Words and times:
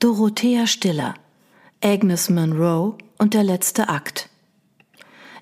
Dorothea 0.00 0.68
Stiller, 0.68 1.14
Agnes 1.82 2.30
Monroe 2.30 2.94
und 3.18 3.34
der 3.34 3.42
letzte 3.42 3.88
Akt. 3.88 4.28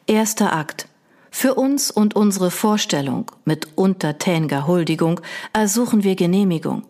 Erster 0.07 0.55
Akt. 0.55 0.89
Für 1.31 1.57
uns 1.57 1.91
und 1.91 2.17
unsere 2.17 2.50
Vorstellung 2.50 3.31
mit 3.45 3.69
untertäniger 3.75 4.67
Huldigung 4.67 5.21
ersuchen 5.53 6.05
wir 6.05 6.17
Genehmigung. 6.17 6.84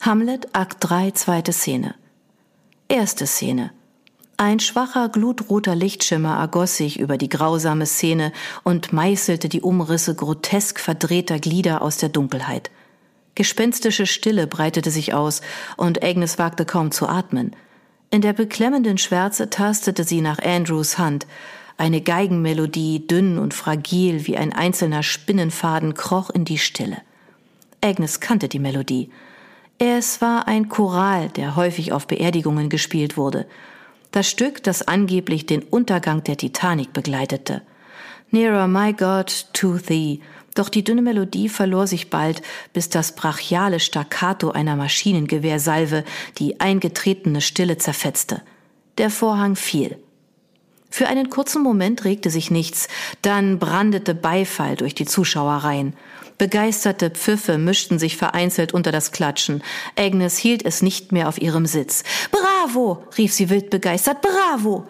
Hamlet, 0.00 0.54
Akt 0.54 0.76
3, 0.88 1.10
zweite 1.10 1.52
Szene. 1.52 1.96
Erste 2.86 3.26
Szene. 3.26 3.72
Ein 4.36 4.60
schwacher, 4.60 5.08
glutroter 5.08 5.74
Lichtschimmer 5.74 6.38
ergoss 6.38 6.76
sich 6.76 7.00
über 7.00 7.18
die 7.18 7.28
grausame 7.28 7.86
Szene 7.86 8.32
und 8.62 8.92
meißelte 8.92 9.48
die 9.48 9.62
Umrisse 9.62 10.14
grotesk 10.14 10.78
verdrehter 10.78 11.40
Glieder 11.40 11.82
aus 11.82 11.96
der 11.96 12.08
Dunkelheit. 12.08 12.70
Gespenstische 13.40 14.04
Stille 14.04 14.46
breitete 14.46 14.90
sich 14.90 15.14
aus, 15.14 15.40
und 15.78 16.04
Agnes 16.04 16.38
wagte 16.38 16.66
kaum 16.66 16.90
zu 16.90 17.08
atmen. 17.08 17.56
In 18.10 18.20
der 18.20 18.34
beklemmenden 18.34 18.98
Schwärze 18.98 19.48
tastete 19.48 20.04
sie 20.04 20.20
nach 20.20 20.40
Andrews 20.40 20.98
Hand, 20.98 21.26
eine 21.78 22.02
Geigenmelodie, 22.02 23.06
dünn 23.06 23.38
und 23.38 23.54
fragil 23.54 24.26
wie 24.26 24.36
ein 24.36 24.52
einzelner 24.52 25.02
Spinnenfaden, 25.02 25.94
kroch 25.94 26.28
in 26.28 26.44
die 26.44 26.58
Stille. 26.58 26.98
Agnes 27.80 28.20
kannte 28.20 28.46
die 28.46 28.58
Melodie. 28.58 29.10
Es 29.78 30.20
war 30.20 30.46
ein 30.46 30.68
Choral, 30.68 31.30
der 31.30 31.56
häufig 31.56 31.92
auf 31.92 32.06
Beerdigungen 32.06 32.68
gespielt 32.68 33.16
wurde. 33.16 33.46
Das 34.10 34.28
Stück, 34.28 34.62
das 34.62 34.86
angeblich 34.86 35.46
den 35.46 35.62
Untergang 35.62 36.22
der 36.24 36.36
Titanic 36.36 36.92
begleitete. 36.92 37.62
Nearer, 38.32 38.68
my 38.68 38.92
God, 38.92 39.46
to 39.54 39.78
thee. 39.78 40.20
Doch 40.54 40.68
die 40.68 40.84
dünne 40.84 41.02
Melodie 41.02 41.48
verlor 41.48 41.86
sich 41.86 42.10
bald, 42.10 42.42
bis 42.72 42.88
das 42.88 43.14
brachiale 43.14 43.80
Staccato 43.80 44.50
einer 44.50 44.76
Maschinengewehrsalve 44.76 46.04
die 46.38 46.60
eingetretene 46.60 47.40
Stille 47.40 47.78
zerfetzte. 47.78 48.42
Der 48.98 49.10
Vorhang 49.10 49.56
fiel. 49.56 49.96
Für 50.92 51.06
einen 51.06 51.30
kurzen 51.30 51.62
Moment 51.62 52.04
regte 52.04 52.30
sich 52.30 52.50
nichts, 52.50 52.88
dann 53.22 53.60
brandete 53.60 54.12
Beifall 54.14 54.74
durch 54.74 54.94
die 54.94 55.06
Zuschauerreihen. 55.06 55.94
Begeisterte 56.36 57.10
Pfiffe 57.10 57.58
mischten 57.58 58.00
sich 58.00 58.16
vereinzelt 58.16 58.74
unter 58.74 58.90
das 58.90 59.12
Klatschen. 59.12 59.62
Agnes 59.96 60.36
hielt 60.36 60.64
es 60.64 60.82
nicht 60.82 61.12
mehr 61.12 61.28
auf 61.28 61.40
ihrem 61.40 61.66
Sitz. 61.66 62.02
Bravo! 62.32 63.04
rief 63.16 63.32
sie 63.32 63.50
wild 63.50 63.70
begeistert. 63.70 64.20
Bravo! 64.20 64.88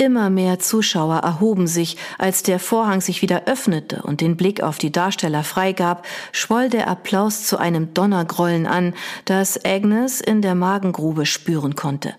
Immer 0.00 0.30
mehr 0.30 0.60
Zuschauer 0.60 1.16
erhoben 1.16 1.66
sich, 1.66 1.96
als 2.18 2.44
der 2.44 2.60
Vorhang 2.60 3.00
sich 3.00 3.20
wieder 3.20 3.46
öffnete 3.46 4.02
und 4.04 4.20
den 4.20 4.36
Blick 4.36 4.62
auf 4.62 4.78
die 4.78 4.92
Darsteller 4.92 5.42
freigab, 5.42 6.06
schwoll 6.30 6.68
der 6.68 6.86
Applaus 6.86 7.44
zu 7.46 7.58
einem 7.58 7.94
Donnergrollen 7.94 8.68
an, 8.68 8.94
das 9.24 9.64
Agnes 9.64 10.20
in 10.20 10.40
der 10.40 10.54
Magengrube 10.54 11.26
spüren 11.26 11.74
konnte. 11.74 12.14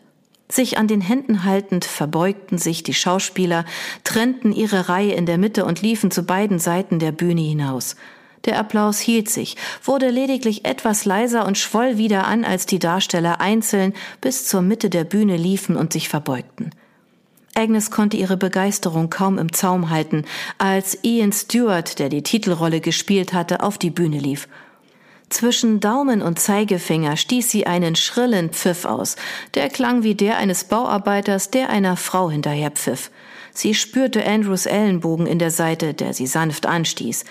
Sich 0.49 0.77
an 0.77 0.89
den 0.89 0.99
Händen 0.99 1.45
haltend 1.45 1.85
verbeugten 1.85 2.57
sich 2.57 2.83
die 2.83 2.93
Schauspieler, 2.93 3.63
trennten 4.03 4.51
ihre 4.51 4.89
Reihe 4.89 5.13
in 5.13 5.25
der 5.25 5.37
Mitte 5.37 5.63
und 5.63 5.81
liefen 5.81 6.11
zu 6.11 6.23
beiden 6.23 6.59
Seiten 6.59 6.99
der 6.99 7.13
Bühne 7.13 7.41
hinaus. 7.41 7.95
Der 8.43 8.59
Applaus 8.59 8.99
hielt 8.99 9.29
sich, 9.29 9.55
wurde 9.81 10.09
lediglich 10.09 10.65
etwas 10.65 11.05
leiser 11.05 11.45
und 11.45 11.57
schwoll 11.57 11.97
wieder 11.97 12.27
an, 12.27 12.43
als 12.43 12.65
die 12.65 12.79
Darsteller 12.79 13.39
einzeln 13.39 13.93
bis 14.19 14.47
zur 14.47 14.61
Mitte 14.61 14.89
der 14.89 15.05
Bühne 15.05 15.37
liefen 15.37 15.77
und 15.77 15.93
sich 15.93 16.09
verbeugten. 16.09 16.71
Agnes 17.59 17.91
konnte 17.91 18.15
ihre 18.15 18.37
Begeisterung 18.37 19.09
kaum 19.09 19.37
im 19.37 19.51
Zaum 19.51 19.89
halten, 19.89 20.23
als 20.57 20.97
Ian 21.03 21.33
Stewart, 21.33 21.99
der 21.99 22.07
die 22.07 22.23
Titelrolle 22.23 22.79
gespielt 22.79 23.33
hatte, 23.33 23.61
auf 23.61 23.77
die 23.77 23.89
Bühne 23.89 24.17
lief. 24.17 24.47
Zwischen 25.29 25.81
Daumen 25.81 26.21
und 26.21 26.39
Zeigefinger 26.39 27.17
stieß 27.17 27.51
sie 27.51 27.67
einen 27.67 27.95
schrillen 27.95 28.49
Pfiff 28.49 28.85
aus. 28.85 29.17
Der 29.53 29.69
klang 29.69 30.03
wie 30.03 30.15
der 30.15 30.37
eines 30.37 30.63
Bauarbeiters, 30.63 31.51
der 31.51 31.69
einer 31.69 31.97
Frau 31.97 32.31
hinterher 32.31 32.71
pfiff. 32.71 33.11
Sie 33.53 33.75
spürte 33.75 34.25
Andrews 34.25 34.65
Ellenbogen 34.65 35.27
in 35.27 35.37
der 35.37 35.51
Seite, 35.51 35.93
der 35.93 36.13
sie 36.13 36.27
sanft 36.27 36.65
anstieß. 36.65 37.25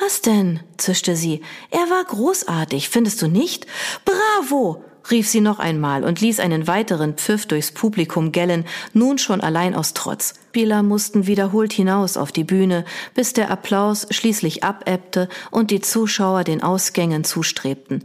Was 0.00 0.20
denn? 0.20 0.60
zischte 0.76 1.16
sie. 1.16 1.40
Er 1.70 1.90
war 1.90 2.04
großartig, 2.04 2.90
findest 2.90 3.22
du 3.22 3.26
nicht? 3.26 3.66
Bravo! 4.04 4.84
Rief 5.10 5.28
sie 5.28 5.40
noch 5.40 5.58
einmal 5.58 6.04
und 6.04 6.20
ließ 6.20 6.40
einen 6.40 6.66
weiteren 6.66 7.14
Pfiff 7.14 7.46
durchs 7.46 7.72
Publikum 7.72 8.32
gellen, 8.32 8.64
nun 8.92 9.18
schon 9.18 9.40
allein 9.40 9.74
aus 9.74 9.94
Trotz. 9.94 10.34
Spieler 10.48 10.82
mussten 10.82 11.26
wiederholt 11.26 11.72
hinaus 11.72 12.16
auf 12.16 12.30
die 12.30 12.44
Bühne, 12.44 12.84
bis 13.14 13.32
der 13.32 13.50
Applaus 13.50 14.06
schließlich 14.10 14.64
abebbte 14.64 15.28
und 15.50 15.70
die 15.70 15.80
Zuschauer 15.80 16.44
den 16.44 16.62
Ausgängen 16.62 17.24
zustrebten. 17.24 18.02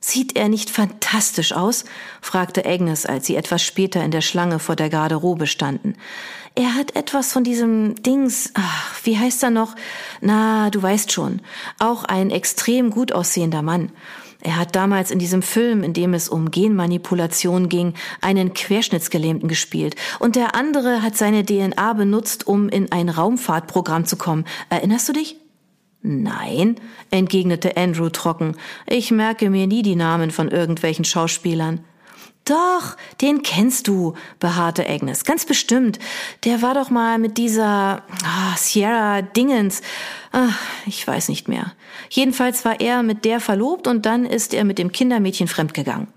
Sieht 0.00 0.36
er 0.36 0.50
nicht 0.50 0.68
fantastisch 0.68 1.52
aus? 1.52 1.84
fragte 2.20 2.66
Agnes, 2.66 3.06
als 3.06 3.26
sie 3.26 3.36
etwas 3.36 3.62
später 3.62 4.04
in 4.04 4.10
der 4.10 4.20
Schlange 4.20 4.58
vor 4.58 4.76
der 4.76 4.90
Garderobe 4.90 5.46
standen. 5.46 5.94
Er 6.54 6.74
hat 6.74 6.94
etwas 6.94 7.32
von 7.32 7.42
diesem 7.42 7.94
Dings, 8.02 8.50
ach, 8.54 9.00
wie 9.04 9.18
heißt 9.18 9.42
er 9.42 9.50
noch? 9.50 9.74
Na, 10.20 10.68
du 10.70 10.82
weißt 10.82 11.10
schon. 11.10 11.40
Auch 11.78 12.04
ein 12.04 12.30
extrem 12.30 12.90
gut 12.90 13.12
aussehender 13.12 13.62
Mann. 13.62 13.90
Er 14.44 14.56
hat 14.56 14.76
damals 14.76 15.10
in 15.10 15.18
diesem 15.18 15.40
Film, 15.40 15.82
in 15.82 15.94
dem 15.94 16.12
es 16.12 16.28
um 16.28 16.50
Genmanipulation 16.50 17.70
ging, 17.70 17.94
einen 18.20 18.52
Querschnittsgelähmten 18.52 19.48
gespielt. 19.48 19.96
Und 20.20 20.36
der 20.36 20.54
andere 20.54 21.00
hat 21.00 21.16
seine 21.16 21.46
DNA 21.46 21.94
benutzt, 21.94 22.46
um 22.46 22.68
in 22.68 22.92
ein 22.92 23.08
Raumfahrtprogramm 23.08 24.04
zu 24.04 24.16
kommen. 24.16 24.44
Erinnerst 24.68 25.08
du 25.08 25.14
dich? 25.14 25.36
Nein, 26.02 26.76
entgegnete 27.10 27.78
Andrew 27.78 28.10
trocken. 28.10 28.56
Ich 28.86 29.10
merke 29.10 29.48
mir 29.48 29.66
nie 29.66 29.80
die 29.80 29.96
Namen 29.96 30.30
von 30.30 30.50
irgendwelchen 30.50 31.06
Schauspielern. 31.06 31.80
Doch, 32.44 32.96
den 33.22 33.42
kennst 33.42 33.88
du, 33.88 34.14
beharrte 34.38 34.86
Agnes. 34.88 35.24
Ganz 35.24 35.46
bestimmt. 35.46 35.98
Der 36.44 36.60
war 36.60 36.74
doch 36.74 36.90
mal 36.90 37.18
mit 37.18 37.38
dieser 37.38 38.02
ah, 38.22 38.56
Sierra 38.56 39.22
Dingens. 39.22 39.80
Ach, 40.30 40.58
ich 40.84 41.06
weiß 41.06 41.30
nicht 41.30 41.48
mehr. 41.48 41.72
Jedenfalls 42.10 42.66
war 42.66 42.80
er 42.80 43.02
mit 43.02 43.24
der 43.24 43.40
verlobt 43.40 43.86
und 43.86 44.04
dann 44.04 44.26
ist 44.26 44.52
er 44.52 44.64
mit 44.64 44.78
dem 44.78 44.92
Kindermädchen 44.92 45.48
fremdgegangen. 45.48 46.08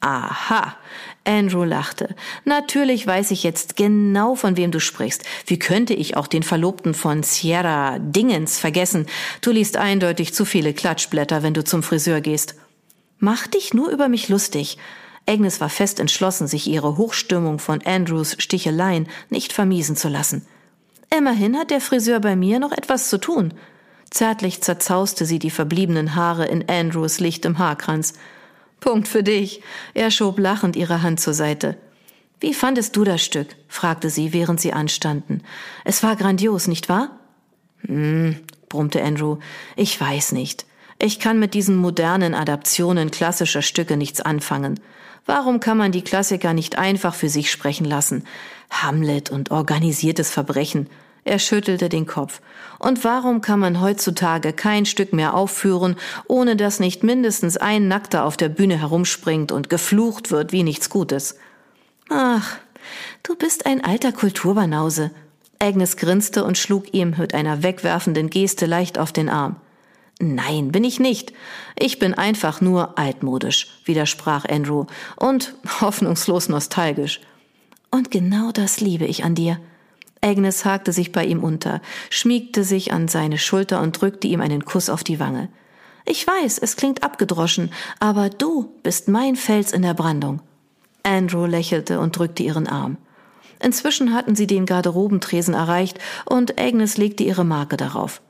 Aha. 0.00 0.76
Andrew 1.24 1.64
lachte. 1.64 2.14
Natürlich 2.44 3.06
weiß 3.06 3.30
ich 3.30 3.42
jetzt 3.42 3.76
genau, 3.76 4.34
von 4.34 4.56
wem 4.56 4.70
du 4.70 4.80
sprichst. 4.80 5.24
Wie 5.46 5.58
könnte 5.58 5.92
ich 5.92 6.16
auch 6.16 6.26
den 6.26 6.42
Verlobten 6.42 6.94
von 6.94 7.22
Sierra 7.22 7.98
Dingens 7.98 8.58
vergessen? 8.58 9.06
Du 9.40 9.50
liest 9.50 9.76
eindeutig 9.76 10.32
zu 10.32 10.44
viele 10.44 10.72
Klatschblätter, 10.72 11.42
wenn 11.42 11.54
du 11.54 11.64
zum 11.64 11.82
Friseur 11.82 12.20
gehst. 12.20 12.54
Mach 13.18 13.46
dich 13.46 13.74
nur 13.74 13.90
über 13.90 14.08
mich 14.08 14.28
lustig. 14.28 14.78
Agnes 15.28 15.60
war 15.60 15.68
fest 15.68 16.00
entschlossen, 16.00 16.46
sich 16.46 16.66
ihre 16.66 16.96
Hochstimmung 16.96 17.58
von 17.58 17.82
Andrews 17.84 18.36
Sticheleien 18.38 19.08
nicht 19.28 19.52
vermiesen 19.52 19.94
zu 19.94 20.08
lassen. 20.08 20.46
Immerhin 21.16 21.56
hat 21.56 21.70
der 21.70 21.80
Friseur 21.80 22.20
bei 22.20 22.34
mir 22.34 22.58
noch 22.58 22.72
etwas 22.72 23.10
zu 23.10 23.18
tun. 23.18 23.52
Zärtlich 24.10 24.62
zerzauste 24.62 25.26
sie 25.26 25.38
die 25.38 25.50
verbliebenen 25.50 26.14
Haare 26.14 26.46
in 26.46 26.68
Andrews 26.68 27.20
lichtem 27.20 27.58
Haarkranz. 27.58 28.14
Punkt 28.80 29.06
für 29.06 29.22
dich. 29.22 29.62
Er 29.92 30.10
schob 30.10 30.38
lachend 30.38 30.76
ihre 30.76 31.02
Hand 31.02 31.20
zur 31.20 31.34
Seite. 31.34 31.76
Wie 32.40 32.54
fandest 32.54 32.96
du 32.96 33.04
das 33.04 33.22
Stück? 33.22 33.48
fragte 33.68 34.10
sie, 34.10 34.32
während 34.32 34.60
sie 34.60 34.72
anstanden. 34.72 35.42
Es 35.84 36.02
war 36.02 36.16
grandios, 36.16 36.68
nicht 36.68 36.88
wahr? 36.88 37.10
Hm, 37.86 38.36
brummte 38.68 39.02
Andrew. 39.02 39.38
Ich 39.76 40.00
weiß 40.00 40.32
nicht. 40.32 40.64
Ich 41.00 41.20
kann 41.20 41.38
mit 41.38 41.54
diesen 41.54 41.76
modernen 41.76 42.34
Adaptionen 42.34 43.10
klassischer 43.10 43.62
Stücke 43.62 43.96
nichts 43.96 44.20
anfangen. 44.20 44.80
Warum 45.28 45.60
kann 45.60 45.76
man 45.76 45.92
die 45.92 46.00
Klassiker 46.00 46.54
nicht 46.54 46.78
einfach 46.78 47.14
für 47.14 47.28
sich 47.28 47.50
sprechen 47.50 47.84
lassen? 47.84 48.24
Hamlet 48.70 49.28
und 49.28 49.50
organisiertes 49.50 50.30
Verbrechen. 50.30 50.88
Er 51.22 51.38
schüttelte 51.38 51.90
den 51.90 52.06
Kopf. 52.06 52.40
Und 52.78 53.04
warum 53.04 53.42
kann 53.42 53.60
man 53.60 53.82
heutzutage 53.82 54.54
kein 54.54 54.86
Stück 54.86 55.12
mehr 55.12 55.34
aufführen, 55.34 55.96
ohne 56.28 56.56
dass 56.56 56.80
nicht 56.80 57.02
mindestens 57.02 57.58
ein 57.58 57.88
Nackter 57.88 58.24
auf 58.24 58.38
der 58.38 58.48
Bühne 58.48 58.80
herumspringt 58.80 59.52
und 59.52 59.68
geflucht 59.68 60.30
wird 60.30 60.52
wie 60.52 60.62
nichts 60.62 60.88
Gutes? 60.88 61.36
Ach, 62.08 62.56
du 63.22 63.36
bist 63.36 63.66
ein 63.66 63.84
alter 63.84 64.12
Kulturbanause. 64.12 65.10
Agnes 65.58 65.98
grinste 65.98 66.42
und 66.42 66.56
schlug 66.56 66.94
ihm 66.94 67.16
mit 67.18 67.34
einer 67.34 67.62
wegwerfenden 67.62 68.30
Geste 68.30 68.64
leicht 68.64 68.98
auf 68.98 69.12
den 69.12 69.28
Arm. 69.28 69.56
Nein, 70.20 70.72
bin 70.72 70.82
ich 70.82 70.98
nicht. 70.98 71.32
Ich 71.78 72.00
bin 72.00 72.12
einfach 72.14 72.60
nur 72.60 72.98
altmodisch, 72.98 73.68
widersprach 73.84 74.44
Andrew, 74.46 74.86
und 75.16 75.54
hoffnungslos 75.80 76.48
nostalgisch. 76.48 77.20
Und 77.90 78.10
genau 78.10 78.50
das 78.50 78.80
liebe 78.80 79.04
ich 79.04 79.24
an 79.24 79.34
dir. 79.34 79.60
Agnes 80.20 80.64
hakte 80.64 80.92
sich 80.92 81.12
bei 81.12 81.24
ihm 81.24 81.44
unter, 81.44 81.80
schmiegte 82.10 82.64
sich 82.64 82.92
an 82.92 83.06
seine 83.06 83.38
Schulter 83.38 83.80
und 83.80 84.00
drückte 84.00 84.26
ihm 84.26 84.40
einen 84.40 84.64
Kuss 84.64 84.90
auf 84.90 85.04
die 85.04 85.20
Wange. 85.20 85.48
Ich 86.04 86.26
weiß, 86.26 86.58
es 86.58 86.76
klingt 86.76 87.04
abgedroschen, 87.04 87.70
aber 88.00 88.28
du 88.28 88.72
bist 88.82 89.08
mein 89.08 89.36
Fels 89.36 89.72
in 89.72 89.82
der 89.82 89.94
Brandung. 89.94 90.40
Andrew 91.04 91.46
lächelte 91.46 92.00
und 92.00 92.18
drückte 92.18 92.42
ihren 92.42 92.66
Arm. 92.66 92.96
Inzwischen 93.60 94.14
hatten 94.14 94.34
sie 94.34 94.46
den 94.46 94.66
Garderobentresen 94.66 95.54
erreicht 95.54 95.98
und 96.24 96.60
Agnes 96.60 96.96
legte 96.96 97.24
ihre 97.24 97.44
Marke 97.44 97.76
darauf. 97.76 98.20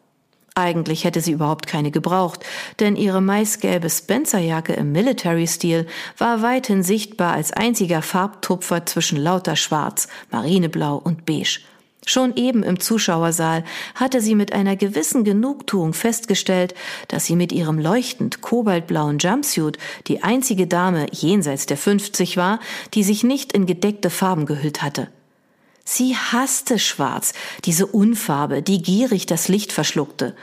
Eigentlich 0.58 1.04
hätte 1.04 1.20
sie 1.20 1.30
überhaupt 1.30 1.68
keine 1.68 1.92
gebraucht, 1.92 2.44
denn 2.80 2.96
ihre 2.96 3.22
maisgelbe 3.22 3.88
Spencerjacke 3.88 4.72
im 4.72 4.90
Military-Stil 4.90 5.86
war 6.16 6.42
weithin 6.42 6.82
sichtbar 6.82 7.34
als 7.34 7.52
einziger 7.52 8.02
Farbtupfer 8.02 8.84
zwischen 8.84 9.18
lauter 9.18 9.54
Schwarz, 9.54 10.08
Marineblau 10.32 10.96
und 10.96 11.24
Beige. 11.24 11.60
Schon 12.04 12.34
eben 12.34 12.64
im 12.64 12.80
Zuschauersaal 12.80 13.62
hatte 13.94 14.20
sie 14.20 14.34
mit 14.34 14.52
einer 14.52 14.74
gewissen 14.74 15.22
Genugtuung 15.22 15.92
festgestellt, 15.92 16.74
dass 17.06 17.26
sie 17.26 17.36
mit 17.36 17.52
ihrem 17.52 17.78
leuchtend 17.78 18.40
kobaltblauen 18.40 19.18
Jumpsuit 19.18 19.78
die 20.08 20.24
einzige 20.24 20.66
Dame 20.66 21.06
jenseits 21.12 21.66
der 21.66 21.76
50 21.76 22.36
war, 22.36 22.58
die 22.94 23.04
sich 23.04 23.22
nicht 23.22 23.52
in 23.52 23.66
gedeckte 23.66 24.10
Farben 24.10 24.44
gehüllt 24.44 24.82
hatte. 24.82 25.06
Sie 25.90 26.14
hasste 26.14 26.78
Schwarz, 26.78 27.32
diese 27.64 27.86
Unfarbe, 27.86 28.60
die 28.60 28.82
gierig 28.82 29.24
das 29.24 29.48
Licht 29.48 29.72
verschluckte, 29.72 30.36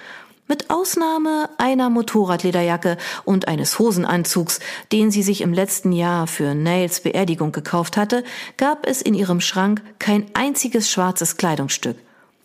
mit 0.47 0.71
Ausnahme 0.71 1.51
einer 1.59 1.91
Motorradlederjacke 1.91 2.97
und 3.25 3.47
eines 3.47 3.77
Hosenanzugs, 3.77 4.59
den 4.91 5.11
sie 5.11 5.21
sich 5.21 5.41
im 5.41 5.53
letzten 5.53 5.91
Jahr 5.91 6.25
für 6.25 6.55
Nails 6.55 7.01
Beerdigung 7.01 7.51
gekauft 7.51 7.95
hatte, 7.95 8.23
gab 8.57 8.87
es 8.87 9.03
in 9.03 9.13
ihrem 9.13 9.39
Schrank 9.39 9.83
kein 9.99 10.25
einziges 10.33 10.89
schwarzes 10.89 11.37
Kleidungsstück. 11.37 11.97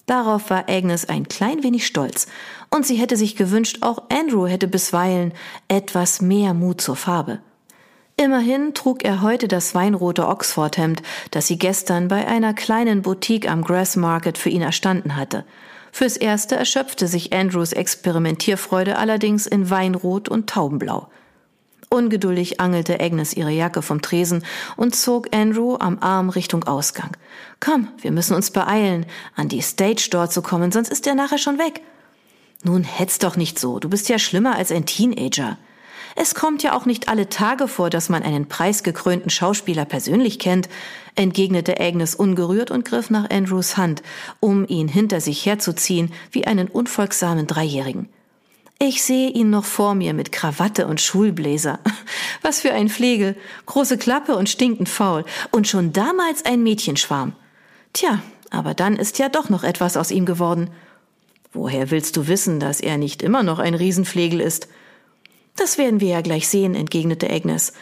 Darauf 0.04 0.50
war 0.50 0.68
Agnes 0.68 1.08
ein 1.08 1.26
klein 1.26 1.62
wenig 1.62 1.86
stolz, 1.86 2.26
und 2.68 2.84
sie 2.84 2.96
hätte 2.96 3.16
sich 3.16 3.34
gewünscht, 3.34 3.78
auch 3.80 4.10
Andrew 4.10 4.46
hätte 4.46 4.68
bisweilen 4.68 5.32
etwas 5.68 6.20
mehr 6.20 6.52
Mut 6.52 6.82
zur 6.82 6.96
Farbe. 6.96 7.40
Immerhin 8.22 8.74
trug 8.74 9.04
er 9.04 9.22
heute 9.22 9.48
das 9.48 9.74
weinrote 9.74 10.28
Oxfordhemd, 10.28 11.02
das 11.30 11.46
sie 11.46 11.58
gestern 11.58 12.08
bei 12.08 12.26
einer 12.26 12.52
kleinen 12.52 13.02
Boutique 13.02 13.48
am 13.48 13.64
Grass 13.64 13.96
Market 13.96 14.36
für 14.36 14.50
ihn 14.50 14.62
erstanden 14.62 15.16
hatte– 15.16 15.44
Fürs 15.92 16.16
Erste 16.16 16.56
erschöpfte 16.56 17.08
sich 17.08 17.32
Andrews 17.32 17.72
Experimentierfreude 17.72 18.96
allerdings 18.96 19.46
in 19.46 19.70
Weinrot 19.70 20.28
und 20.28 20.48
Taubenblau. 20.48 21.08
Ungeduldig 21.88 22.60
angelte 22.60 23.00
Agnes 23.00 23.34
ihre 23.34 23.50
Jacke 23.50 23.82
vom 23.82 24.00
Tresen 24.00 24.44
und 24.76 24.94
zog 24.94 25.34
Andrew 25.34 25.76
am 25.80 25.98
Arm 25.98 26.30
Richtung 26.30 26.62
Ausgang. 26.64 27.16
Komm, 27.58 27.88
wir 27.98 28.12
müssen 28.12 28.34
uns 28.34 28.52
beeilen, 28.52 29.06
an 29.34 29.48
die 29.48 29.62
Stage 29.62 30.08
dort 30.10 30.32
zu 30.32 30.40
kommen, 30.40 30.70
sonst 30.70 30.90
ist 30.90 31.06
er 31.08 31.16
nachher 31.16 31.38
schon 31.38 31.58
weg. 31.58 31.80
Nun 32.62 32.84
hetz 32.84 33.18
doch 33.18 33.36
nicht 33.36 33.58
so, 33.58 33.80
du 33.80 33.88
bist 33.88 34.08
ja 34.08 34.20
schlimmer 34.20 34.54
als 34.54 34.70
ein 34.70 34.86
Teenager. 34.86 35.58
Es 36.16 36.34
kommt 36.34 36.62
ja 36.62 36.74
auch 36.74 36.86
nicht 36.86 37.08
alle 37.08 37.28
Tage 37.28 37.68
vor, 37.68 37.90
dass 37.90 38.08
man 38.08 38.22
einen 38.22 38.46
preisgekrönten 38.46 39.30
Schauspieler 39.30 39.84
persönlich 39.84 40.38
kennt, 40.38 40.68
entgegnete 41.14 41.80
Agnes 41.80 42.14
ungerührt 42.14 42.70
und 42.70 42.84
griff 42.84 43.10
nach 43.10 43.30
Andrews 43.30 43.76
Hand, 43.76 44.02
um 44.40 44.66
ihn 44.66 44.88
hinter 44.88 45.20
sich 45.20 45.46
herzuziehen 45.46 46.12
wie 46.32 46.46
einen 46.46 46.68
unfolgsamen 46.68 47.46
Dreijährigen. 47.46 48.08
Ich 48.82 49.02
sehe 49.02 49.28
ihn 49.28 49.50
noch 49.50 49.66
vor 49.66 49.94
mir 49.94 50.14
mit 50.14 50.32
Krawatte 50.32 50.86
und 50.86 51.02
Schulbläser. 51.02 51.80
Was 52.42 52.60
für 52.60 52.72
ein 52.72 52.88
Flegel, 52.88 53.36
große 53.66 53.98
Klappe 53.98 54.36
und 54.36 54.48
stinkend 54.48 54.88
faul 54.88 55.26
und 55.50 55.68
schon 55.68 55.92
damals 55.92 56.46
ein 56.46 56.62
Mädchenschwarm. 56.62 57.34
Tja, 57.92 58.22
aber 58.48 58.72
dann 58.72 58.96
ist 58.96 59.18
ja 59.18 59.28
doch 59.28 59.50
noch 59.50 59.64
etwas 59.64 59.98
aus 59.98 60.10
ihm 60.10 60.24
geworden. 60.24 60.70
Woher 61.52 61.90
willst 61.90 62.16
du 62.16 62.26
wissen, 62.26 62.58
dass 62.58 62.80
er 62.80 62.96
nicht 62.96 63.22
immer 63.22 63.42
noch 63.42 63.58
ein 63.58 63.74
Riesenflegel 63.74 64.40
ist? 64.40 64.68
Das 65.56 65.78
werden 65.78 66.00
wir 66.00 66.08
ja 66.08 66.20
gleich 66.20 66.48
sehen, 66.48 66.74
entgegnete 66.74 67.30
Agnes. 67.30 67.72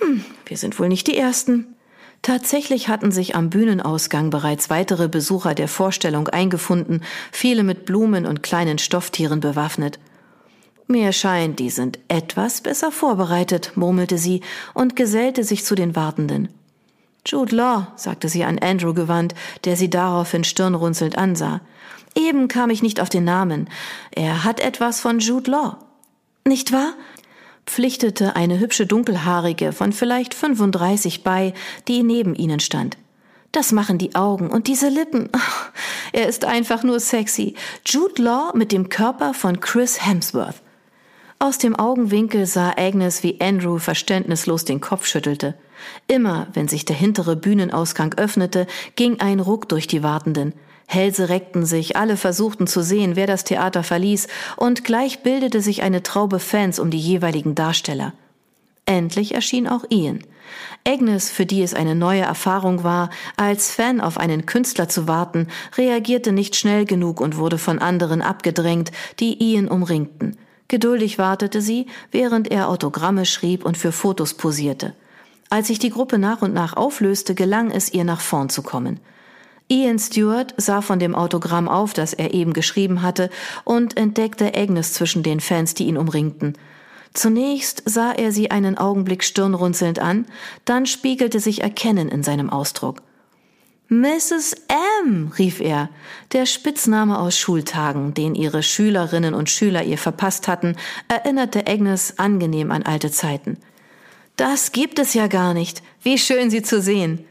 Hm, 0.00 0.24
wir 0.46 0.56
sind 0.56 0.78
wohl 0.78 0.88
nicht 0.88 1.06
die 1.06 1.16
Ersten. 1.16 1.76
Tatsächlich 2.22 2.88
hatten 2.88 3.10
sich 3.10 3.34
am 3.34 3.50
Bühnenausgang 3.50 4.30
bereits 4.30 4.70
weitere 4.70 5.08
Besucher 5.08 5.54
der 5.54 5.66
Vorstellung 5.66 6.28
eingefunden, 6.28 7.02
viele 7.32 7.64
mit 7.64 7.84
Blumen 7.84 8.26
und 8.26 8.44
kleinen 8.44 8.78
Stofftieren 8.78 9.40
bewaffnet. 9.40 9.98
Mir 10.86 11.12
scheint, 11.12 11.58
die 11.58 11.70
sind 11.70 11.98
etwas 12.08 12.60
besser 12.60 12.92
vorbereitet, 12.92 13.72
murmelte 13.76 14.18
sie 14.18 14.42
und 14.72 14.94
gesellte 14.94 15.42
sich 15.42 15.64
zu 15.64 15.74
den 15.74 15.96
Wartenden. 15.96 16.48
Jude 17.26 17.54
Law, 17.56 17.92
sagte 17.96 18.28
sie 18.28 18.44
an 18.44 18.58
Andrew 18.58 18.94
gewandt, 18.94 19.34
der 19.64 19.76
sie 19.76 19.90
daraufhin 19.90 20.44
stirnrunzelnd 20.44 21.16
ansah. 21.16 21.60
Eben 22.14 22.48
kam 22.48 22.70
ich 22.70 22.82
nicht 22.82 23.00
auf 23.00 23.08
den 23.08 23.24
Namen. 23.24 23.68
Er 24.10 24.44
hat 24.44 24.60
etwas 24.60 25.00
von 25.00 25.18
Jude 25.18 25.50
Law. 25.50 25.78
Nicht 26.46 26.72
wahr? 26.72 26.94
pflichtete 27.64 28.34
eine 28.34 28.58
hübsche 28.58 28.86
Dunkelhaarige 28.86 29.72
von 29.72 29.92
vielleicht 29.92 30.34
35 30.34 31.22
bei, 31.22 31.54
die 31.86 32.02
neben 32.02 32.34
ihnen 32.34 32.58
stand. 32.58 32.98
Das 33.52 33.70
machen 33.70 33.98
die 33.98 34.14
Augen 34.14 34.50
und 34.50 34.66
diese 34.66 34.88
Lippen. 34.88 35.28
er 36.12 36.28
ist 36.28 36.44
einfach 36.44 36.82
nur 36.82 36.98
sexy. 36.98 37.54
Jude 37.86 38.20
Law 38.22 38.52
mit 38.54 38.72
dem 38.72 38.88
Körper 38.88 39.34
von 39.34 39.60
Chris 39.60 40.04
Hemsworth. 40.04 40.62
Aus 41.38 41.58
dem 41.58 41.76
Augenwinkel 41.76 42.46
sah 42.46 42.72
Agnes, 42.76 43.22
wie 43.22 43.40
Andrew 43.40 43.78
verständnislos 43.78 44.64
den 44.64 44.80
Kopf 44.80 45.06
schüttelte. 45.06 45.54
Immer, 46.06 46.46
wenn 46.54 46.68
sich 46.68 46.84
der 46.84 46.96
hintere 46.96 47.36
Bühnenausgang 47.36 48.14
öffnete, 48.14 48.66
ging 48.96 49.20
ein 49.20 49.40
Ruck 49.40 49.68
durch 49.68 49.86
die 49.86 50.02
Wartenden. 50.02 50.54
Hälse 50.86 51.28
reckten 51.28 51.64
sich, 51.64 51.96
alle 51.96 52.16
versuchten 52.16 52.66
zu 52.66 52.82
sehen, 52.82 53.16
wer 53.16 53.26
das 53.26 53.44
Theater 53.44 53.82
verließ, 53.82 54.28
und 54.56 54.84
gleich 54.84 55.22
bildete 55.22 55.60
sich 55.60 55.82
eine 55.82 56.02
Traube 56.02 56.38
Fans 56.38 56.78
um 56.78 56.90
die 56.90 56.98
jeweiligen 56.98 57.54
Darsteller. 57.54 58.12
Endlich 58.84 59.34
erschien 59.34 59.68
auch 59.68 59.84
Ian. 59.90 60.20
Agnes, 60.86 61.30
für 61.30 61.46
die 61.46 61.62
es 61.62 61.74
eine 61.74 61.94
neue 61.94 62.22
Erfahrung 62.22 62.82
war, 62.82 63.10
als 63.36 63.70
Fan 63.70 64.00
auf 64.00 64.18
einen 64.18 64.46
Künstler 64.46 64.88
zu 64.88 65.06
warten, 65.06 65.46
reagierte 65.76 66.32
nicht 66.32 66.56
schnell 66.56 66.84
genug 66.84 67.20
und 67.20 67.36
wurde 67.36 67.58
von 67.58 67.78
anderen 67.78 68.20
abgedrängt, 68.20 68.90
die 69.20 69.40
Ian 69.40 69.68
umringten. 69.68 70.36
Geduldig 70.66 71.18
wartete 71.18 71.60
sie, 71.60 71.86
während 72.10 72.50
er 72.50 72.68
Autogramme 72.68 73.26
schrieb 73.26 73.64
und 73.64 73.76
für 73.76 73.92
Fotos 73.92 74.34
posierte. 74.34 74.94
Als 75.50 75.68
sich 75.68 75.78
die 75.78 75.90
Gruppe 75.90 76.18
nach 76.18 76.42
und 76.42 76.54
nach 76.54 76.74
auflöste, 76.76 77.34
gelang 77.34 77.70
es 77.70 77.92
ihr 77.92 78.04
nach 78.04 78.20
vorn 78.20 78.48
zu 78.48 78.62
kommen. 78.62 78.98
Ian 79.72 79.98
Stewart 79.98 80.52
sah 80.58 80.82
von 80.82 80.98
dem 80.98 81.14
Autogramm 81.14 81.66
auf, 81.66 81.94
das 81.94 82.12
er 82.12 82.34
eben 82.34 82.52
geschrieben 82.52 83.00
hatte, 83.00 83.30
und 83.64 83.96
entdeckte 83.96 84.54
Agnes 84.54 84.92
zwischen 84.92 85.22
den 85.22 85.40
Fans, 85.40 85.72
die 85.72 85.84
ihn 85.84 85.96
umringten. 85.96 86.58
Zunächst 87.14 87.82
sah 87.86 88.12
er 88.12 88.32
sie 88.32 88.50
einen 88.50 88.76
Augenblick 88.76 89.24
stirnrunzelnd 89.24 89.98
an, 89.98 90.26
dann 90.66 90.84
spiegelte 90.84 91.40
sich 91.40 91.62
Erkennen 91.62 92.10
in 92.10 92.22
seinem 92.22 92.50
Ausdruck. 92.50 93.00
Mrs. 93.88 94.56
M, 95.04 95.32
rief 95.38 95.58
er, 95.60 95.88
der 96.32 96.44
Spitzname 96.44 97.18
aus 97.18 97.38
Schultagen, 97.38 98.12
den 98.12 98.34
ihre 98.34 98.62
Schülerinnen 98.62 99.32
und 99.32 99.48
Schüler 99.48 99.84
ihr 99.84 99.98
verpasst 99.98 100.48
hatten, 100.48 100.76
erinnerte 101.08 101.66
Agnes 101.66 102.18
angenehm 102.18 102.70
an 102.70 102.82
alte 102.82 103.10
Zeiten. 103.10 103.56
Das 104.36 104.72
gibt 104.72 104.98
es 104.98 105.14
ja 105.14 105.28
gar 105.28 105.54
nicht. 105.54 105.82
Wie 106.02 106.18
schön, 106.18 106.50
Sie 106.50 106.62
zu 106.62 106.82
sehen. 106.82 107.24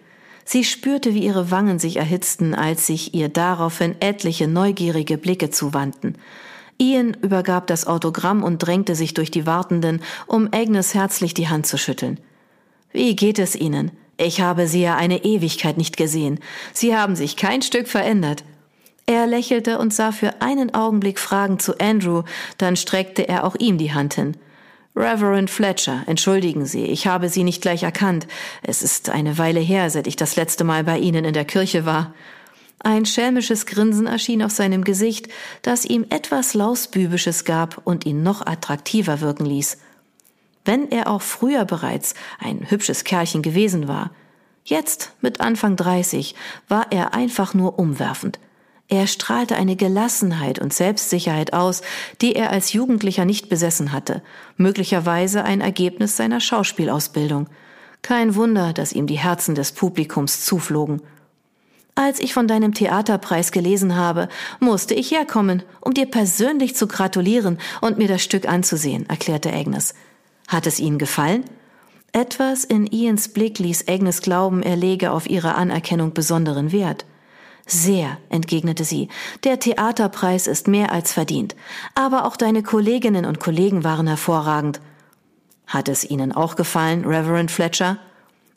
Sie 0.45 0.63
spürte, 0.63 1.13
wie 1.13 1.24
ihre 1.24 1.51
Wangen 1.51 1.79
sich 1.79 1.98
erhitzten, 1.98 2.53
als 2.55 2.88
sich 2.88 3.13
ihr 3.13 3.29
daraufhin 3.29 3.95
etliche 4.00 4.48
neugierige 4.48 5.17
Blicke 5.17 5.50
zuwandten. 5.50 6.17
Ian 6.77 7.15
übergab 7.21 7.67
das 7.67 7.86
Autogramm 7.86 8.43
und 8.43 8.60
drängte 8.60 8.95
sich 8.95 9.13
durch 9.13 9.29
die 9.29 9.45
Wartenden, 9.45 10.01
um 10.25 10.50
Agnes 10.51 10.93
herzlich 10.93 11.33
die 11.33 11.48
Hand 11.48 11.67
zu 11.67 11.77
schütteln. 11.77 12.19
Wie 12.91 13.15
geht 13.15 13.39
es 13.39 13.55
Ihnen? 13.55 13.91
Ich 14.17 14.41
habe 14.41 14.67
Sie 14.67 14.81
ja 14.81 14.95
eine 14.95 15.24
Ewigkeit 15.24 15.77
nicht 15.77 15.95
gesehen. 15.95 16.39
Sie 16.74 16.95
haben 16.95 17.15
sich 17.15 17.38
kein 17.38 17.62
Stück 17.62 17.88
verändert. 17.88 18.43
Er 19.05 19.27
lächelte 19.27 19.77
und 19.77 19.93
sah 19.93 20.12
für 20.12 20.41
einen 20.41 20.74
Augenblick 20.74 21.19
fragend 21.19 21.62
zu 21.62 21.79
Andrew, 21.79 22.24
dann 22.57 22.75
streckte 22.75 23.27
er 23.27 23.43
auch 23.45 23.55
ihm 23.55 23.77
die 23.77 23.93
Hand 23.93 24.13
hin. 24.15 24.36
Reverend 24.95 25.50
Fletcher, 25.50 26.03
entschuldigen 26.07 26.65
Sie, 26.65 26.86
ich 26.86 27.07
habe 27.07 27.29
Sie 27.29 27.43
nicht 27.43 27.62
gleich 27.62 27.83
erkannt. 27.83 28.27
Es 28.62 28.83
ist 28.83 29.10
eine 29.10 29.38
Weile 29.38 29.62
her, 29.62 29.89
seit 29.89 30.05
ich 30.05 30.17
das 30.17 30.36
letzte 30.36 30.63
Mal 30.65 30.83
bei 30.83 31.00
Ihnen 31.00 31.24
in 31.24 31.33
der 31.33 31.45
Kirche 31.45 31.86
war. 31.86 32.13
Ein 32.79 33.05
schelmisches 33.05 33.65
Grinsen 33.65 34.07
erschien 34.07 34.43
auf 34.43 34.51
seinem 34.51 34.83
Gesicht, 34.83 35.29
das 35.62 35.86
ihm 35.86 36.05
etwas 36.10 36.55
Lausbübisches 36.55 37.45
gab 37.45 37.81
und 37.86 38.05
ihn 38.05 38.24
noch 38.24 38.45
attraktiver 38.45 39.21
wirken 39.21 39.45
ließ. 39.45 39.77
Wenn 40.65 40.91
er 40.91 41.10
auch 41.10 41.21
früher 41.21 41.63
bereits 41.63 42.15
ein 42.39 42.69
hübsches 42.69 43.03
Kerlchen 43.03 43.43
gewesen 43.43 43.88
war, 43.88 44.12
jetzt 44.65 45.13
mit 45.21 45.41
Anfang 45.41 45.75
dreißig 45.75 46.36
war 46.67 46.88
er 46.91 47.13
einfach 47.13 47.53
nur 47.53 47.79
umwerfend– 47.79 48.39
er 48.91 49.07
strahlte 49.07 49.55
eine 49.55 49.77
Gelassenheit 49.77 50.60
und 50.60 50.74
Selbstsicherheit 50.74 51.53
aus, 51.53 51.81
die 52.19 52.36
er 52.36 52.50
als 52.50 52.74
Jugendlicher 52.74 53.24
nicht 53.24 53.48
besessen 53.48 53.93
hatte, 53.93 54.21
möglicherweise 54.57 55.45
ein 55.45 55.62
Ergebnis 55.62 56.17
seiner 56.17 56.41
Schauspielausbildung. 56.41 57.48
Kein 58.01 58.36
Wunder, 58.36 58.74
dass 58.74 58.91
ihm 58.91 59.07
die 59.07 59.17
Herzen 59.17 59.55
des 59.55 59.71
Publikums 59.71 60.43
zuflogen. 60.43 61.01
Als 61.95 62.19
ich 62.19 62.33
von 62.33 62.50
deinem 62.50 62.74
Theaterpreis 62.74 63.53
gelesen 63.53 63.95
habe, 63.95 64.27
musste 64.60 64.93
ich 64.93 65.12
herkommen, 65.12 65.63
um 65.79 65.93
dir 65.93 66.07
persönlich 66.07 66.75
zu 66.75 66.86
gratulieren 66.86 67.60
und 67.79 67.98
mir 67.98 68.10
das 68.10 68.21
Stück 68.21 68.45
anzusehen, 68.45 69.07
erklärte 69.07 69.53
Agnes. 69.53 69.93
Hat 70.50 70.67
es 70.67 70.81
Ihnen 70.81 70.98
gefallen? 70.98 71.45
Etwas 72.12 72.65
in 72.65 72.88
Ians 72.88 73.29
Blick 73.29 73.57
ließ 73.57 73.88
Agnes 73.88 74.21
glauben, 74.21 74.62
er 74.62 74.75
lege 74.75 75.13
auf 75.13 75.29
ihre 75.29 75.55
Anerkennung 75.55 76.13
besonderen 76.13 76.74
Wert. 76.74 77.05
Sehr, 77.65 78.18
entgegnete 78.30 78.84
sie. 78.84 79.08
Der 79.44 79.60
Theaterpreis 79.60 80.48
ist 80.48 80.68
mehr 80.68 80.91
als 80.91 81.13
verdient. 81.13 81.56
Aber 81.96 82.25
auch 82.25 82.36
deine 82.36 82.63
Kolleginnen 82.63 83.25
und 83.25 83.39
Kollegen 83.39 83.84
waren 83.84 84.08
hervorragend. 84.08 84.82
Hat 85.68 85.88
es 85.88 86.03
Ihnen 86.03 86.32
auch 86.32 86.56
gefallen, 86.56 87.06
Reverend 87.06 87.51
Fletcher? 87.51 87.98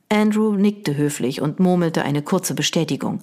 Andrew 0.08 0.54
nickte 0.54 0.96
höflich 0.96 1.40
und 1.40 1.60
murmelte 1.60 2.02
eine 2.02 2.22
kurze 2.22 2.54
Bestätigung. 2.54 3.22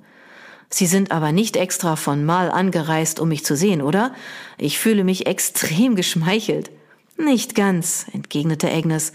Sie 0.70 0.86
sind 0.86 1.12
aber 1.12 1.34
nicht 1.34 1.58
extra 1.58 1.98
von 1.98 2.24
Mal 2.24 2.50
angereist, 2.50 3.20
um 3.20 3.28
mich 3.28 3.44
zu 3.44 3.58
sehen, 3.58 3.82
oder? 3.82 4.14
Ich 4.58 4.80
fühle 4.80 5.04
mich 5.04 5.28
extrem 5.28 5.96
geschmeichelt. 5.96 6.72
Nicht 7.18 7.56
ganz, 7.56 8.06
entgegnete 8.14 8.72
Agnes. 8.72 9.12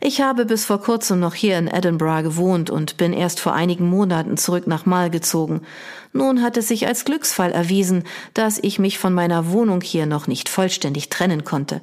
Ich 0.00 0.20
habe 0.20 0.44
bis 0.44 0.64
vor 0.64 0.80
kurzem 0.80 1.18
noch 1.18 1.34
hier 1.34 1.58
in 1.58 1.66
Edinburgh 1.66 2.22
gewohnt 2.22 2.70
und 2.70 2.96
bin 2.96 3.12
erst 3.12 3.40
vor 3.40 3.52
einigen 3.52 3.88
Monaten 3.88 4.36
zurück 4.36 4.66
nach 4.66 4.86
Mal 4.86 5.10
gezogen. 5.10 5.62
Nun 6.12 6.42
hat 6.42 6.56
es 6.56 6.68
sich 6.68 6.86
als 6.86 7.04
Glücksfall 7.04 7.50
erwiesen, 7.50 8.04
dass 8.32 8.58
ich 8.58 8.78
mich 8.78 8.98
von 8.98 9.12
meiner 9.12 9.50
Wohnung 9.50 9.80
hier 9.80 10.06
noch 10.06 10.28
nicht 10.28 10.48
vollständig 10.48 11.08
trennen 11.08 11.44
konnte. 11.44 11.80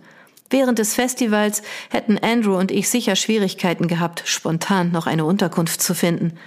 Während 0.50 0.80
des 0.80 0.94
Festivals 0.94 1.62
hätten 1.90 2.18
Andrew 2.18 2.58
und 2.58 2.72
ich 2.72 2.88
sicher 2.88 3.16
Schwierigkeiten 3.16 3.88
gehabt, 3.88 4.24
spontan 4.26 4.92
noch 4.92 5.08
eine 5.08 5.26
Unterkunft 5.26 5.82
zu 5.82 5.94
finden. 5.94 6.38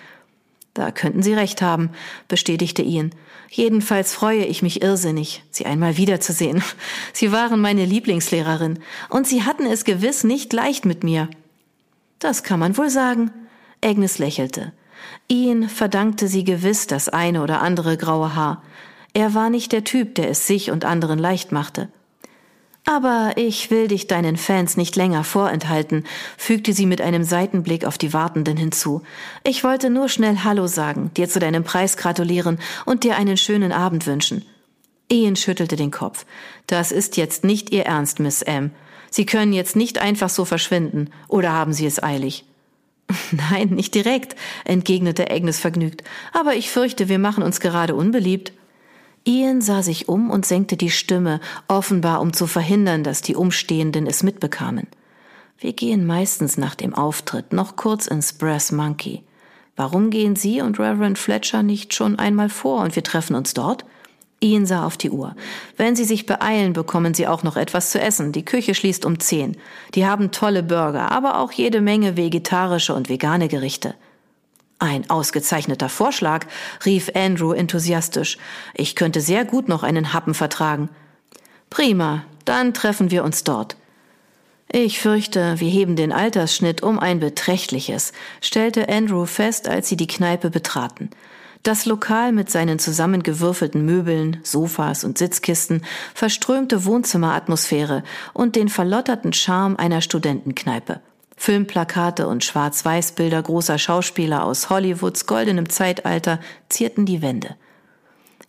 Da 0.72 0.92
könnten 0.92 1.22
Sie 1.22 1.34
recht 1.34 1.60
haben, 1.60 1.90
bestätigte 2.28 2.82
Ian. 2.82 3.10
Jedenfalls 3.50 4.14
freue 4.14 4.44
ich 4.44 4.62
mich 4.62 4.82
irrsinnig, 4.82 5.42
Sie 5.50 5.66
einmal 5.66 5.96
wiederzusehen. 5.96 6.62
Sie 7.12 7.32
waren 7.32 7.60
meine 7.60 7.84
Lieblingslehrerin, 7.84 8.78
und 9.10 9.26
Sie 9.26 9.42
hatten 9.42 9.66
es 9.66 9.84
gewiss 9.84 10.22
nicht 10.24 10.52
leicht 10.52 10.84
mit 10.84 11.02
mir. 11.02 11.28
Das 12.18 12.42
kann 12.42 12.60
man 12.60 12.76
wohl 12.76 12.90
sagen. 12.90 13.30
Agnes 13.84 14.18
lächelte. 14.18 14.72
Ian 15.28 15.68
verdankte 15.68 16.28
sie 16.28 16.44
gewiss 16.44 16.86
das 16.86 17.08
eine 17.08 17.42
oder 17.42 17.62
andere 17.62 17.96
graue 17.96 18.34
Haar. 18.34 18.62
Er 19.14 19.34
war 19.34 19.50
nicht 19.50 19.72
der 19.72 19.84
Typ, 19.84 20.14
der 20.14 20.28
es 20.30 20.46
sich 20.46 20.70
und 20.70 20.84
anderen 20.84 21.18
leicht 21.18 21.52
machte. 21.52 21.88
Aber 22.84 23.32
ich 23.36 23.70
will 23.70 23.86
dich 23.88 24.06
deinen 24.06 24.38
Fans 24.38 24.78
nicht 24.78 24.96
länger 24.96 25.22
vorenthalten, 25.22 26.04
fügte 26.38 26.72
sie 26.72 26.86
mit 26.86 27.02
einem 27.02 27.22
Seitenblick 27.22 27.84
auf 27.84 27.98
die 27.98 28.14
Wartenden 28.14 28.56
hinzu. 28.56 29.02
Ich 29.44 29.62
wollte 29.62 29.90
nur 29.90 30.08
schnell 30.08 30.38
Hallo 30.42 30.66
sagen, 30.66 31.10
dir 31.14 31.28
zu 31.28 31.38
deinem 31.38 31.64
Preis 31.64 31.98
gratulieren 31.98 32.58
und 32.86 33.04
dir 33.04 33.16
einen 33.16 33.36
schönen 33.36 33.72
Abend 33.72 34.06
wünschen. 34.06 34.46
Ian 35.10 35.36
schüttelte 35.36 35.76
den 35.76 35.90
Kopf. 35.90 36.24
Das 36.66 36.90
ist 36.90 37.16
jetzt 37.18 37.44
nicht 37.44 37.70
Ihr 37.70 37.84
Ernst, 37.84 38.20
Miss 38.20 38.40
M. 38.40 38.70
Sie 39.10 39.26
können 39.26 39.52
jetzt 39.52 39.76
nicht 39.76 39.98
einfach 39.98 40.28
so 40.28 40.44
verschwinden, 40.44 41.10
oder 41.28 41.52
haben 41.52 41.72
Sie 41.72 41.86
es 41.86 42.02
eilig? 42.02 42.44
Nein, 43.30 43.68
nicht 43.70 43.94
direkt, 43.94 44.36
entgegnete 44.64 45.30
Agnes 45.30 45.58
vergnügt, 45.58 46.04
aber 46.32 46.54
ich 46.54 46.70
fürchte, 46.70 47.08
wir 47.08 47.18
machen 47.18 47.42
uns 47.42 47.60
gerade 47.60 47.94
unbeliebt. 47.94 48.52
Ian 49.24 49.60
sah 49.60 49.82
sich 49.82 50.08
um 50.08 50.30
und 50.30 50.46
senkte 50.46 50.76
die 50.76 50.90
Stimme, 50.90 51.40
offenbar 51.66 52.20
um 52.20 52.32
zu 52.32 52.46
verhindern, 52.46 53.04
dass 53.04 53.20
die 53.20 53.34
Umstehenden 53.34 54.06
es 54.06 54.22
mitbekamen. 54.22 54.86
Wir 55.58 55.72
gehen 55.72 56.06
meistens 56.06 56.56
nach 56.56 56.74
dem 56.74 56.94
Auftritt 56.94 57.52
noch 57.52 57.76
kurz 57.76 58.06
ins 58.06 58.32
Brass 58.32 58.72
Monkey. 58.72 59.24
Warum 59.74 60.10
gehen 60.10 60.36
Sie 60.36 60.60
und 60.60 60.78
Reverend 60.78 61.18
Fletcher 61.18 61.62
nicht 61.62 61.94
schon 61.94 62.18
einmal 62.18 62.48
vor 62.48 62.82
und 62.82 62.96
wir 62.96 63.02
treffen 63.02 63.34
uns 63.34 63.54
dort? 63.54 63.84
Ian 64.40 64.66
sah 64.66 64.86
auf 64.86 64.96
die 64.96 65.10
Uhr. 65.10 65.34
Wenn 65.76 65.96
Sie 65.96 66.04
sich 66.04 66.24
beeilen, 66.24 66.72
bekommen 66.72 67.12
Sie 67.12 67.26
auch 67.26 67.42
noch 67.42 67.56
etwas 67.56 67.90
zu 67.90 68.00
essen. 68.00 68.30
Die 68.32 68.44
Küche 68.44 68.74
schließt 68.74 69.04
um 69.04 69.18
zehn. 69.18 69.56
Die 69.94 70.06
haben 70.06 70.30
tolle 70.30 70.62
Burger, 70.62 71.10
aber 71.10 71.40
auch 71.40 71.50
jede 71.50 71.80
Menge 71.80 72.16
vegetarische 72.16 72.94
und 72.94 73.08
vegane 73.08 73.48
Gerichte. 73.48 73.94
Ein 74.78 75.10
ausgezeichneter 75.10 75.88
Vorschlag, 75.88 76.46
rief 76.86 77.10
Andrew 77.14 77.52
enthusiastisch. 77.52 78.38
Ich 78.74 78.94
könnte 78.94 79.20
sehr 79.20 79.44
gut 79.44 79.68
noch 79.68 79.82
einen 79.82 80.12
Happen 80.12 80.34
vertragen. 80.34 80.88
Prima, 81.68 82.24
dann 82.44 82.74
treffen 82.74 83.10
wir 83.10 83.24
uns 83.24 83.42
dort. 83.42 83.76
Ich 84.70 85.00
fürchte, 85.00 85.58
wir 85.58 85.68
heben 85.68 85.96
den 85.96 86.12
Altersschnitt 86.12 86.82
um 86.82 86.98
ein 86.98 87.18
beträchtliches, 87.18 88.12
stellte 88.40 88.88
Andrew 88.88 89.24
fest, 89.24 89.66
als 89.66 89.88
sie 89.88 89.96
die 89.96 90.06
Kneipe 90.06 90.50
betraten. 90.50 91.10
Das 91.62 91.86
Lokal 91.86 92.32
mit 92.32 92.50
seinen 92.50 92.78
zusammengewürfelten 92.78 93.84
Möbeln, 93.84 94.38
Sofas 94.42 95.04
und 95.04 95.18
Sitzkisten 95.18 95.82
verströmte 96.14 96.84
Wohnzimmeratmosphäre 96.84 98.04
und 98.32 98.56
den 98.56 98.68
verlotterten 98.68 99.32
Charme 99.32 99.76
einer 99.76 100.00
Studentenkneipe. 100.00 101.00
Filmplakate 101.36 102.26
und 102.26 102.44
Schwarz-Weiß-Bilder 102.44 103.42
großer 103.42 103.78
Schauspieler 103.78 104.44
aus 104.44 104.70
Hollywoods 104.70 105.26
goldenem 105.26 105.68
Zeitalter 105.68 106.40
zierten 106.68 107.06
die 107.06 107.22
Wände. 107.22 107.56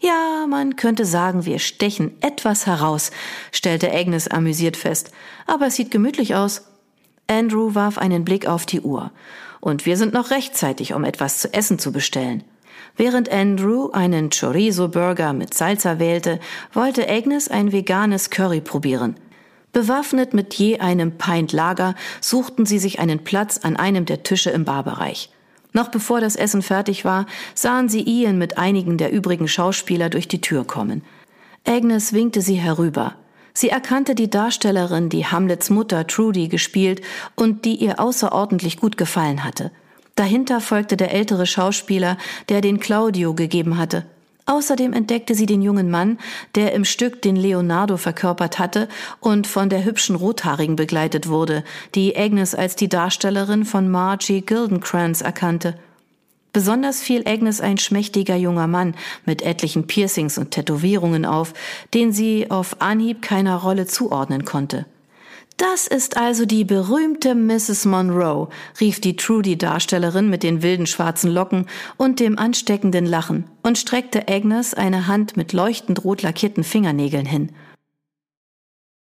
Ja, 0.01 0.45
man 0.47 0.75
könnte 0.75 1.05
sagen, 1.05 1.45
wir 1.45 1.59
stechen 1.59 2.13
etwas 2.21 2.65
heraus, 2.65 3.11
stellte 3.51 3.93
Agnes 3.93 4.27
amüsiert 4.27 4.77
fest, 4.77 5.11
aber 5.45 5.67
es 5.67 5.75
sieht 5.75 5.91
gemütlich 5.91 6.35
aus. 6.35 6.63
Andrew 7.27 7.75
warf 7.75 7.97
einen 7.97 8.23
Blick 8.23 8.47
auf 8.47 8.65
die 8.65 8.81
Uhr. 8.81 9.11
Und 9.59 9.85
wir 9.85 9.97
sind 9.97 10.13
noch 10.13 10.31
rechtzeitig, 10.31 10.93
um 10.93 11.03
etwas 11.03 11.39
zu 11.39 11.53
essen 11.53 11.79
zu 11.79 11.91
bestellen. 11.91 12.43
Während 12.96 13.31
Andrew 13.31 13.89
einen 13.91 14.29
Chorizo-Burger 14.29 15.34
mit 15.34 15.53
Salsa 15.53 16.00
wählte, 16.00 16.39
wollte 16.74 17.10
Agnes 17.10 17.48
ein 17.48 17.72
veganes 17.72 18.29
Curry 18.29 18.62
probieren. 18.62 19.15
Bewaffnet 19.72 20.34
mit 20.34 20.53
je 20.55 20.79
einem 20.79 21.17
Pint 21.17 21.51
Lager 21.53 21.96
suchten 22.22 22.65
sie 22.65 22.79
sich 22.79 23.00
einen 23.00 23.24
Platz 23.24 23.60
an 23.60 23.75
einem 23.75 24.05
der 24.05 24.24
Tische 24.24 24.50
im 24.50 24.65
Barbereich. 24.65 25.29
Noch 25.74 25.89
bevor 25.89 26.19
das 26.19 26.36
Essen 26.36 26.63
fertig 26.63 27.05
war, 27.05 27.27
sahen 27.53 27.89
sie 27.89 28.01
Ian 28.01 28.39
mit 28.39 28.58
einigen 28.58 28.98
der 28.98 29.12
übrigen 29.12 29.48
Schauspieler 29.48 30.10
durch 30.10 30.27
die 30.27 30.41
Tür 30.41 30.65
kommen. 30.65 31.03
Agnes 31.67 32.13
winkte 32.13 32.41
sie 32.41 32.55
herüber. 32.55 33.15
Sie 33.53 33.69
erkannte 33.69 34.15
die 34.15 34.29
Darstellerin, 34.29 35.10
die 35.10 35.25
Hamlets 35.25 35.69
Mutter 35.69 36.08
Trudy 36.08 36.48
gespielt 36.48 37.01
und 37.36 37.65
die 37.65 37.75
ihr 37.75 38.00
außerordentlich 38.00 38.77
gut 38.77 38.98
gefallen 38.98 39.43
hatte. 39.43 39.72
Dahinter 40.19 40.59
folgte 40.59 40.97
der 40.97 41.13
ältere 41.13 41.45
Schauspieler, 41.45 42.17
der 42.49 42.59
den 42.59 42.81
Claudio 42.81 43.33
gegeben 43.33 43.77
hatte. 43.77 44.05
Außerdem 44.47 44.91
entdeckte 44.91 45.33
sie 45.33 45.45
den 45.45 45.61
jungen 45.61 45.89
Mann, 45.89 46.17
der 46.55 46.73
im 46.73 46.83
Stück 46.83 47.21
den 47.21 47.38
Leonardo 47.38 47.95
verkörpert 47.95 48.59
hatte 48.59 48.89
und 49.21 49.47
von 49.47 49.69
der 49.69 49.85
hübschen 49.85 50.17
Rothaarigen 50.17 50.75
begleitet 50.75 51.29
wurde, 51.29 51.63
die 51.95 52.17
Agnes 52.17 52.53
als 52.53 52.75
die 52.75 52.89
Darstellerin 52.89 53.63
von 53.63 53.88
Margie 53.88 54.41
Gildenkrantz 54.41 55.21
erkannte. 55.21 55.79
Besonders 56.51 57.01
fiel 57.01 57.25
Agnes 57.25 57.61
ein 57.61 57.77
schmächtiger 57.77 58.35
junger 58.35 58.67
Mann 58.67 58.95
mit 59.25 59.41
etlichen 59.41 59.88
Piercings 59.88 60.38
und 60.38 60.51
Tätowierungen 60.51 61.23
auf, 61.23 61.53
den 61.93 62.11
sie 62.11 62.51
auf 62.51 62.81
Anhieb 62.81 63.21
keiner 63.21 63.55
Rolle 63.55 63.88
zuordnen 63.88 64.43
konnte. 64.43 64.85
Das 65.59 65.87
ist 65.87 66.15
also 66.15 66.45
die 66.45 66.63
berühmte 66.63 67.35
Mrs. 67.35 67.83
Monroe, 67.83 68.47
rief 68.79 69.01
die 69.01 69.17
Trudy-Darstellerin 69.17 70.29
mit 70.29 70.41
den 70.41 70.63
wilden 70.63 70.87
schwarzen 70.87 71.29
Locken 71.29 71.65
und 71.97 72.21
dem 72.21 72.39
ansteckenden 72.39 73.05
Lachen 73.05 73.43
und 73.61 73.77
streckte 73.77 74.29
Agnes 74.29 74.73
eine 74.73 75.07
Hand 75.07 75.35
mit 75.35 75.51
leuchtend 75.51 76.05
rot 76.05 76.21
lackierten 76.21 76.63
Fingernägeln 76.63 77.25
hin– 77.25 77.51